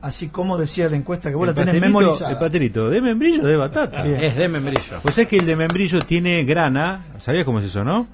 [0.00, 2.30] así como decía la encuesta que vos el la tenés pastelito, memorizada.
[2.32, 4.02] El pastelito, ¿de membrillo o de batata?
[4.02, 4.22] Bien.
[4.22, 4.98] Es de membrillo.
[5.02, 8.06] Pues es que el de membrillo tiene grana, ¿sabías cómo es eso, no?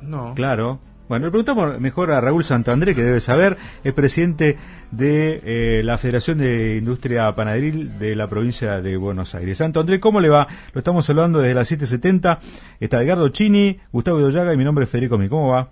[0.00, 0.34] No.
[0.34, 0.80] Claro.
[1.08, 4.56] Bueno, le preguntamos mejor a Raúl Santandré, que debe saber, es presidente
[4.90, 9.58] de eh, la Federación de Industria Panaderil de la provincia de Buenos Aires.
[9.58, 10.46] Santo André, ¿cómo le va?
[10.72, 12.38] Lo estamos saludando desde las 7.70.
[12.80, 15.28] Está Edgardo Chini, Gustavo Idoyaga y mi nombre es Federico Mi.
[15.28, 15.68] ¿Cómo va?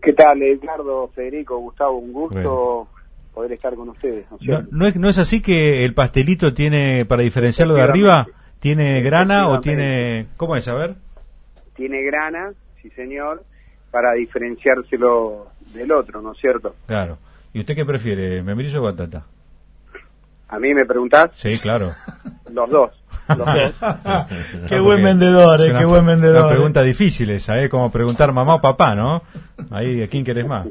[0.00, 1.98] ¿Qué tal, Edgardo, Federico, Gustavo?
[1.98, 2.88] Un gusto Bueno.
[3.34, 4.26] Poder estar con ustedes.
[4.40, 8.26] ¿no no es, ¿No es así que el pastelito tiene, para diferenciarlo de arriba,
[8.60, 10.28] tiene grana o tiene...
[10.36, 10.66] ¿Cómo es?
[10.68, 10.94] A ver.
[11.74, 13.42] Tiene grana, sí señor,
[13.90, 16.74] para diferenciárselo del otro, ¿no es cierto?
[16.86, 17.18] Claro.
[17.52, 19.26] ¿Y usted qué prefiere, membrillo o batata?
[20.48, 21.90] A mí me preguntás, Sí, claro.
[22.52, 23.03] los dos.
[23.28, 24.68] Los dos.
[24.68, 26.42] Qué buen vendedor, eh, qué buen vendedor.
[26.44, 26.54] Una eh.
[26.54, 27.68] pregunta difícil esa, ¿eh?
[27.68, 29.22] Como preguntar mamá o papá, ¿no?
[29.70, 30.66] Ahí, ¿a quién querés más?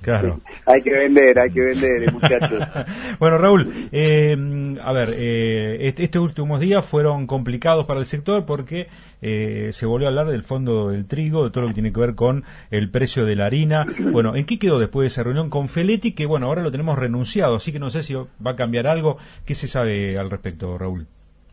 [0.00, 0.40] Claro.
[0.66, 2.62] hay que vender, hay que vender, eh, muchachos.
[3.18, 8.44] Bueno, Raúl, eh, a ver, eh, este- estos últimos días fueron complicados para el sector
[8.44, 8.88] porque
[9.20, 12.00] eh, se volvió a hablar del fondo del trigo, de todo lo que tiene que
[12.00, 13.86] ver con el precio de la harina.
[14.10, 16.12] Bueno, ¿en qué quedó después de esa reunión con Feletti?
[16.12, 19.18] Que bueno, ahora lo tenemos renunciado, así que no sé si va a cambiar algo.
[19.46, 21.06] ¿Qué se sabe al respecto, Raúl?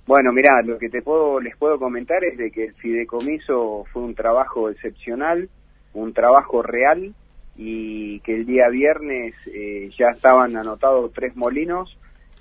[0.10, 4.02] Bueno, mirá, lo que te puedo, les puedo comentar es de que el fideicomiso fue
[4.02, 5.48] un trabajo excepcional,
[5.94, 7.14] un trabajo real,
[7.56, 11.96] y que el día viernes eh, ya estaban anotados tres molinos,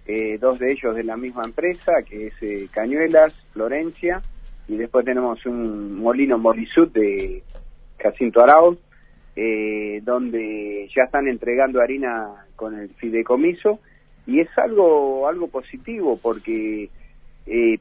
[0.07, 4.23] eh, dos de ellos de la misma empresa, que es eh, Cañuelas, Florencia,
[4.67, 7.43] y después tenemos un molino Morisut de
[7.99, 8.79] Jacinto Arauz,
[9.37, 13.79] eh, donde ya están entregando harina con el fideicomiso,
[14.27, 16.89] y es algo, algo positivo porque
[17.49, 17.79] eh,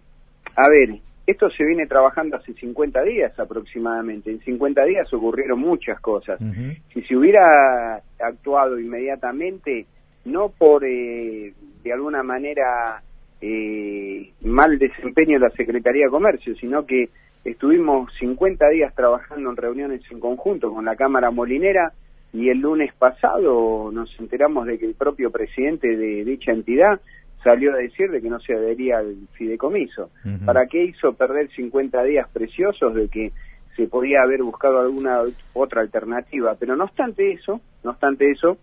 [0.56, 4.32] a ver, esto se viene trabajando hace 50 días aproximadamente.
[4.32, 6.40] En 50 días ocurrieron muchas cosas.
[6.40, 6.74] Ujú.
[6.94, 9.86] Si se hubiera actuado inmediatamente,
[10.26, 13.02] no por eh, de alguna manera
[13.42, 17.10] eh, mal desempeño de la Secretaría de Comercio, sino que
[17.44, 21.92] estuvimos 50 días trabajando en reuniones en conjunto con la Cámara Molinera
[22.34, 27.00] y el lunes pasado nos enteramos de que el propio presidente de dicha entidad
[27.48, 30.10] salió a decir de que no se adhería al fideicomiso.
[30.46, 33.32] ¿Para qué hizo perder 50 días preciosos de que
[33.78, 35.22] se podía haber buscado alguna
[35.54, 36.56] otra alternativa?
[36.60, 38.58] Pero no obstante eso, no obstante eso,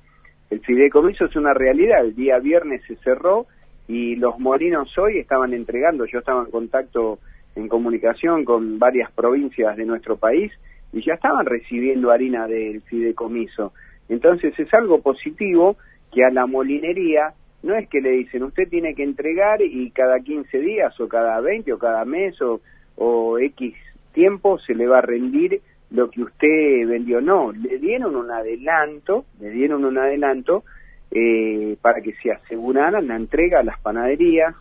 [0.50, 2.04] el fideicomiso es una realidad.
[2.04, 3.46] El día viernes se cerró
[3.88, 7.20] y los molinos hoy estaban entregando, yo estaba en contacto
[7.56, 10.52] en comunicación con varias provincias de nuestro país
[10.92, 13.72] y ya estaban recibiendo harina del fideicomiso.
[14.10, 15.78] Entonces es algo positivo
[16.12, 17.32] que a la molinería
[17.64, 21.40] no es que le dicen usted tiene que entregar y cada 15 días o cada
[21.40, 22.60] 20 o cada mes o,
[22.96, 23.74] o X
[24.12, 27.22] tiempo se le va a rendir lo que usted vendió.
[27.22, 30.64] No, le dieron un adelanto, le dieron un adelanto
[31.10, 34.54] eh, para que se aseguraran la entrega a las panaderías,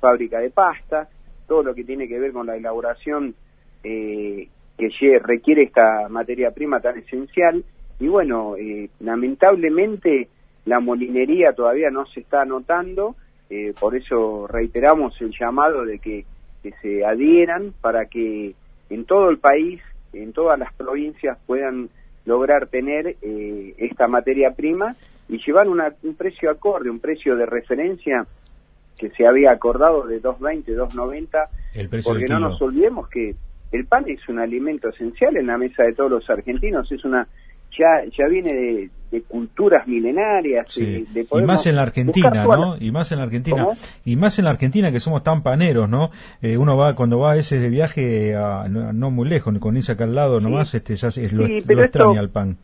[0.00, 1.08] fábrica de pasta,
[1.46, 3.34] todo lo que tiene que ver con la elaboración
[3.84, 7.62] eh, que requiere esta materia prima tan esencial.
[8.00, 10.28] Y bueno, eh, lamentablemente
[10.66, 13.16] la molinería todavía no se está anotando,
[13.48, 16.24] eh, por eso reiteramos el llamado de que,
[16.62, 18.54] que se adhieran para que
[18.90, 19.80] en todo el país,
[20.12, 21.88] en todas las provincias puedan
[22.24, 24.96] lograr tener eh, esta materia prima
[25.28, 28.26] y llevar una- un precio acorde, un precio de referencia
[28.98, 33.34] que se había acordado de 2.20, 2.90, El precio porque no nos olvidemos que
[33.72, 37.28] el pan es un alimento esencial en la mesa de todos los argentinos, es una
[37.78, 40.84] ya ya viene de, de culturas milenarias, Sí.
[40.84, 42.76] de- de y más en la Argentina, ¿no?
[42.80, 43.68] Y más en la Argentina.
[44.04, 46.10] Y más en la Argentina que somos tan paneros, ¿no?
[46.42, 49.76] Eh, uno va, cuando va a veces de viaje, a, no, no muy lejos, con
[49.76, 52.30] irse acá al lado nomás, este, ya se- lo, Sí, lo pero esto- extraña el
[52.30, 52.56] pan.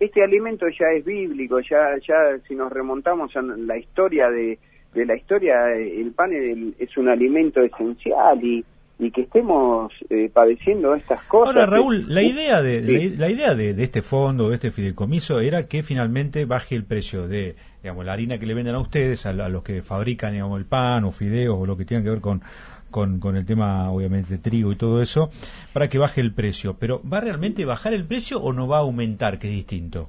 [0.00, 4.58] este alimento ya es bíblico, ya, ya si nos remontamos a la historia de,
[4.94, 8.64] de la historia, el pan es, es un alimento esencial y,
[8.98, 11.54] y que estemos eh, padeciendo estas cosas.
[11.54, 13.10] Ahora, que- Raúl, la idea de Sí.
[13.10, 16.84] la, la idea de, de este fondo, de este fideicomiso, era que finalmente baje el
[16.84, 20.58] precio de, digamos, la harina que le venden a ustedes, a, los que fabrican, digamos,
[20.58, 22.42] el pan o fideos o lo que tenga que ver con,
[22.90, 25.30] con, con el tema, obviamente, trigo y todo eso,
[25.72, 26.76] para que baje el precio.
[26.80, 30.08] Pero, ¿va realmente a bajar el precio o no va a aumentar, que es distinto?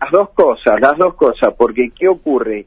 [0.00, 2.66] Las dos cosas, las dos cosas, porque ¿qué ocurre?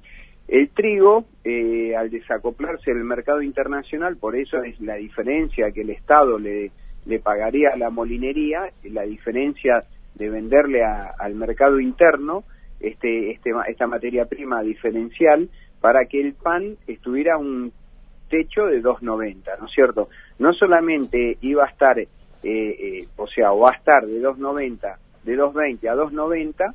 [0.51, 5.91] El trigo, eh, al desacoplarse del mercado internacional, por eso es la diferencia que el
[5.91, 6.71] Estado le,
[7.05, 12.43] le pagaría a la molinería, la diferencia de venderle a- al mercado interno
[12.81, 15.47] este, este, esta materia prima diferencial
[15.79, 17.71] para que el pan estuviera un
[18.29, 20.09] techo de 2.90, ¿no es cierto?
[20.37, 22.07] No solamente iba a estar, eh,
[22.43, 26.73] eh, o sea, o va a estar de 2.90, de 2.20 a 2.90,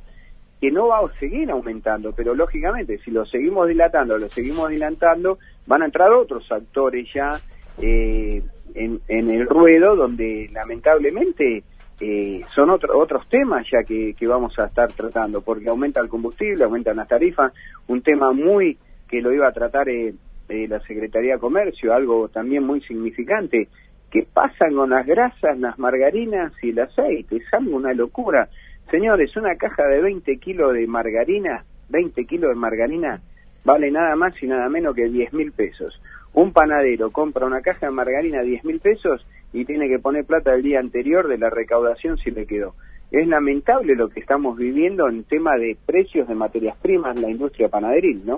[0.59, 5.37] que no va a seguir aumentando, pero lógicamente si lo seguimos dilatando, lo seguimos dilatando,
[5.67, 7.39] van a entrar otros actores ya
[7.81, 8.41] eh,
[8.73, 11.63] en, el ruedo donde lamentablemente
[11.99, 16.63] eh, son otro, otros temas ya que, vamos a estar tratando, porque aumenta el combustible,
[16.63, 17.53] aumentan las tarifas,
[17.87, 18.77] un tema muy
[19.07, 20.13] que lo iba a tratar eh,
[20.47, 23.67] la Secretaría de Comercio, algo también muy significante,
[24.11, 28.49] que pasan con las grasas, las margarinas y el aceite, es algo una locura.
[28.89, 33.21] Señores, una caja de 20 kilos de margarina, 20 kilos de margarina,
[33.65, 35.99] vale nada más y nada menos que 10 mil pesos.
[36.33, 40.25] Un panadero compra una caja de margarina a 10 mil pesos y tiene que poner
[40.25, 42.75] plata el día anterior de la recaudación si le quedó.
[43.11, 47.29] Es lamentable lo que estamos viviendo en tema de precios de materias primas en la
[47.29, 48.37] industria panaderil, ¿no?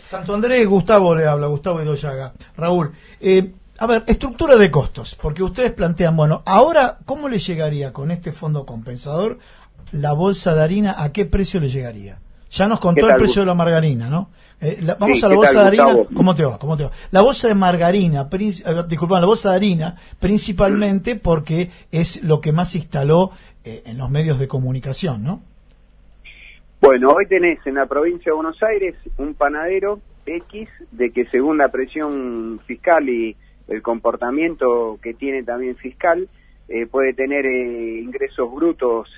[0.00, 2.32] Santo Andrés, Gustavo le habla, Gustavo Idoyaga.
[2.56, 2.90] Raúl,
[3.20, 8.10] eh, a ver, estructura de costos, porque ustedes plantean, bueno, ahora, ¿cómo le llegaría con
[8.10, 9.38] este fondo compensador
[9.92, 10.96] la bolsa de harina?
[10.98, 12.18] ¿A qué precio le llegaría?
[12.50, 14.28] Ya nos contó el precio de la margarina, ¿no?
[14.60, 15.96] Eh, vamos a la bolsa de harina.
[16.14, 16.58] ¿Cómo te va?
[16.58, 16.90] ¿Cómo te va?
[17.10, 22.52] La bolsa de margarina, eh, disculpa, la bolsa de harina, principalmente porque es lo que
[22.52, 23.30] más se instaló
[23.64, 25.40] eh, en los medios de comunicación, ¿no?
[26.82, 31.56] Bueno, hoy tenés en la provincia de Buenos Aires un panadero X de que según
[31.56, 33.36] la presión fiscal y
[33.70, 36.28] el comportamiento que tiene también fiscal,
[36.92, 39.08] puede tener ingresos brutos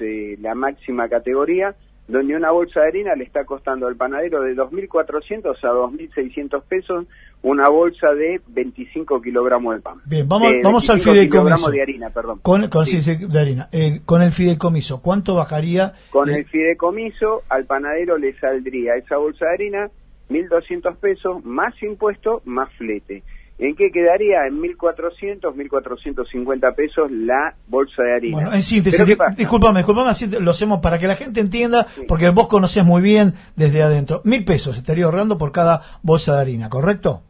[0.40, 1.74] la máxima categoría
[2.08, 7.06] donde una bolsa de harina le está costando al panadero de 2.400 a 2.600 pesos
[7.42, 9.98] una bolsa de 25 kilogramos de pan.
[10.04, 11.70] Bien, vamos, vamos al fideicomiso.
[11.70, 12.40] de harina, perdón.
[12.42, 13.68] Con, con, de harina.
[13.72, 15.94] Eh, con el fideicomiso, ¿cuánto bajaría?
[16.10, 19.90] Con el fideicomiso, al panadero le saldría esa bolsa de harina
[20.28, 23.22] 1.200 pesos, más impuesto, más flete.
[23.58, 24.46] ¿En qué quedaría?
[24.46, 28.34] En 1.400, 1.450 pesos la bolsa de harina.
[28.34, 28.98] Bueno, en síntesis,
[29.36, 33.34] disculpame, disculpame, así lo hacemos para que la gente entienda, porque vos conocés muy bien
[33.54, 34.20] desde adentro.
[34.24, 37.22] Mil pesos se estaría ahorrando por cada bolsa de harina, ¿correcto?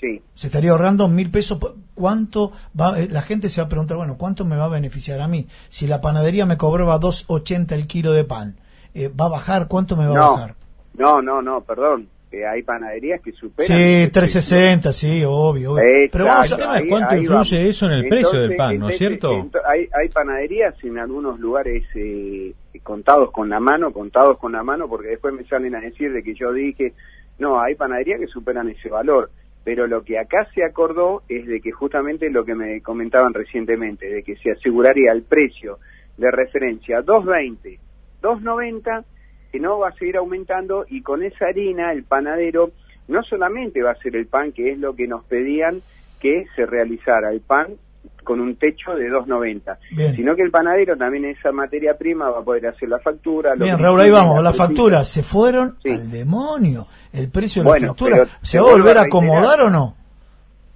[0.00, 0.20] Sí.
[0.34, 1.60] Se estaría ahorrando mil pesos.
[1.94, 2.98] ¿Cuánto va?
[2.98, 5.46] Eh, la gente se va a preguntar, bueno, ¿cuánto me va a beneficiar a mí?
[5.68, 8.56] Si la panadería me cobraba 2.80 el kilo de pan,
[8.94, 9.68] eh, ¿va a bajar?
[9.68, 10.54] ¿Cuánto me va a bajar?
[10.94, 12.08] No, no, no, perdón
[12.46, 13.66] hay panaderías que superan.
[13.66, 15.74] Sí, 360, sí, obvio.
[16.10, 19.48] Pero vamos a ver cuánto influye eso en el precio del pan, ¿no es cierto?
[19.66, 22.52] hay, hay panaderías en algunos lugares eh,
[22.82, 26.22] contados con la mano, contados con la mano, porque después me salen a decir de
[26.22, 26.94] que yo dije,
[27.38, 29.30] no, hay panaderías que superan ese valor.
[29.64, 34.08] Pero lo que acá se acordó es de que justamente lo que me comentaban recientemente,
[34.08, 35.78] de que se aseguraría el precio
[36.16, 37.78] de referencia 220,
[38.20, 39.04] 290
[39.52, 42.72] que no va a seguir aumentando y con esa harina el panadero
[43.08, 45.82] no solamente va a hacer el pan, que es lo que nos pedían
[46.18, 47.76] que se realizara, el pan
[48.24, 52.42] con un techo de 2.90, sino que el panadero también esa materia prima va a
[52.42, 53.54] poder hacer la factura.
[53.56, 58.26] Bien, Raúl, ahí vamos, la factura, se fueron al demonio, el precio de la factura,
[58.42, 59.96] ¿se va a volver a acomodar o no?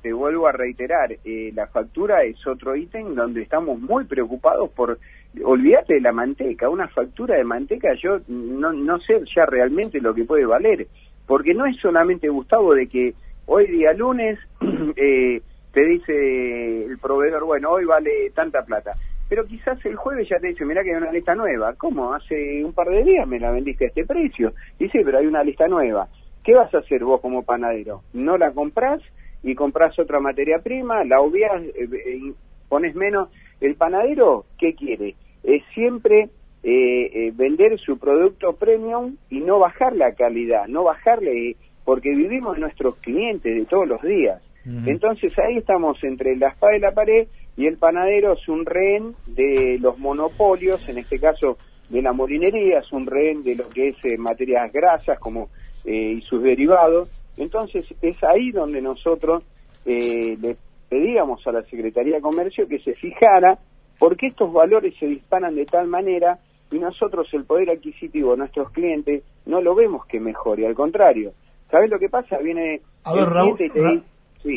[0.02, 4.98] Te vuelvo a reiterar, eh, la factura es otro ítem donde estamos muy preocupados por
[5.44, 10.14] olvídate de la manteca, una factura de manteca yo no, no sé ya realmente lo
[10.14, 10.86] que puede valer,
[11.26, 13.14] porque no es solamente Gustavo de que
[13.46, 14.38] hoy día lunes
[14.96, 15.40] eh,
[15.72, 18.92] te dice el proveedor, bueno, hoy vale tanta plata,
[19.28, 22.14] pero quizás el jueves ya te dice, mira que hay una lista nueva, ¿cómo?
[22.14, 25.42] Hace un par de días me la vendiste a este precio, dice, pero hay una
[25.42, 26.08] lista nueva,
[26.44, 28.02] ¿qué vas a hacer vos como panadero?
[28.12, 29.02] ¿No la compras
[29.42, 32.32] y compras otra materia prima, la obvias, eh, eh,
[32.68, 33.28] pones menos?
[33.60, 35.14] El panadero, ¿qué quiere?
[35.46, 36.28] Es siempre
[36.62, 42.58] eh, eh, vender su producto premium y no bajar la calidad, no bajarle, porque vivimos
[42.58, 44.42] nuestros clientes de todos los días.
[44.84, 49.14] Entonces ahí estamos entre la espada y la pared y el panadero es un rehén
[49.28, 51.56] de los monopolios, en este caso
[51.88, 55.50] de la molinería, es un rehén de lo que es eh, materias grasas como
[55.84, 57.08] y sus derivados.
[57.36, 59.44] Entonces es ahí donde nosotros
[59.84, 60.56] le
[60.88, 63.56] pedíamos a la Secretaría de Comercio que se fijara
[63.98, 66.38] porque estos valores se disparan de tal manera
[66.70, 71.32] y nosotros el poder adquisitivo de nuestros clientes no lo vemos que mejore, al contrario.
[71.70, 72.38] ¿Sabes lo que pasa?
[72.38, 73.58] Viene a ver, Raúl,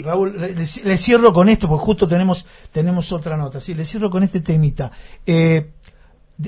[0.04, 3.60] Raúl le, cierro con esto, porque justo tenemos tenemos otra nota.
[3.62, 4.92] Sí, le cierro con este temita.
[5.26, 5.70] Eh,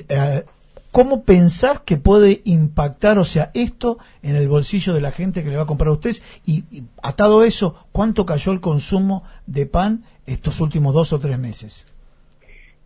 [0.08, 0.44] eh,
[0.90, 5.48] ¿Cómo pensás que puede impactar, o sea, esto en el bolsillo de la gente que
[5.48, 6.22] le va a comprar a ustedes?
[6.44, 11.38] Y, y atado eso, ¿cuánto cayó el consumo de pan estos últimos dos o tres
[11.38, 11.86] meses?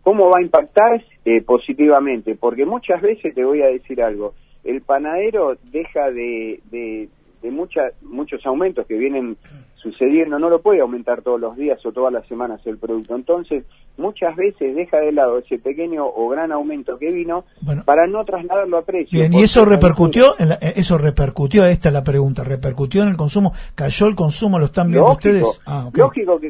[0.07, 1.03] ¿Cómo va a impactar?
[1.25, 7.09] Eh, positivamente, porque muchas veces te voy a decir algo, el panadero deja de, de,
[7.51, 9.35] muchos aumentos que vienen
[9.75, 13.17] sucediendo, no lo puede aumentar todos los días o todas las semanas el producto.
[13.17, 13.65] Entonces,
[13.97, 17.43] muchas veces deja de lado ese pequeño o gran aumento que vino
[17.83, 19.19] para no trasladarlo a precio.
[19.19, 23.17] Bien, y eso repercutió, en eh, eso repercutió, esta es la pregunta, repercutió en el
[23.17, 25.61] consumo, cayó el consumo, lo están viendo ustedes.
[25.65, 26.49] Ah, lógico que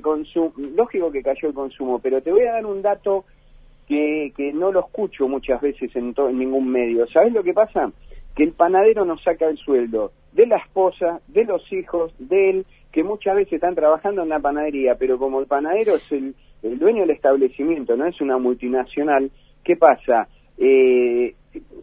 [0.75, 3.25] lógico que cayó el consumo, pero te voy a dar un dato
[3.87, 7.07] que, que no lo escucho muchas veces en, en ningún medio.
[7.07, 7.91] ¿Sabes lo que pasa?
[8.35, 12.65] Que el panadero nos saca el sueldo de la esposa, de los hijos, de él,
[12.91, 17.01] que muchas veces están trabajando en la panadería, pero como el panadero es el, dueño
[17.01, 19.31] del establecimiento, no es una multinacional,
[19.63, 20.27] ¿qué pasa?
[20.57, 21.33] Eh,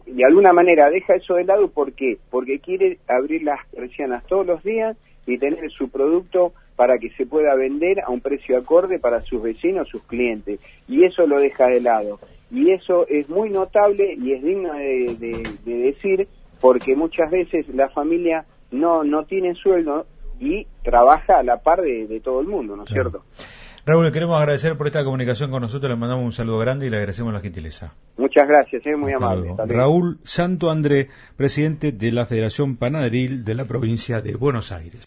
[0.05, 2.17] de alguna manera deja eso de lado, ¿por qué?
[2.29, 4.95] Porque quiere abrir las persianas todos los días
[5.25, 9.41] y tener su producto para que se pueda vender a un precio acorde para sus
[9.41, 10.59] vecinos, sus clientes.
[10.87, 12.19] Y eso lo deja de lado.
[12.51, 16.27] Y eso es muy notable y es digno de, decir
[16.61, 20.05] porque muchas veces la familia no, no tiene sueldo
[20.39, 23.23] y trabaja a la par de, todo el mundo, ¿no es cierto?
[23.85, 26.89] Raúl, le queremos agradecer por esta comunicación con nosotros, le mandamos un saludo grande y
[26.89, 27.93] le agradecemos la gentileza.
[28.17, 29.53] Muchas gracias, es muy amable.
[29.67, 35.03] Raúl Santo André, presidente de la Federación Panaderil de la provincia de Buenos Aires.